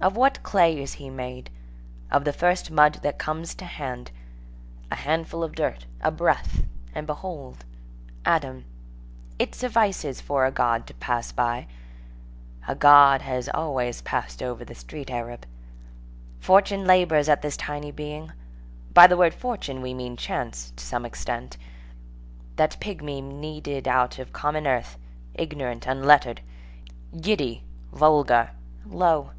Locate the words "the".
2.24-2.32, 14.64-14.74, 19.06-19.16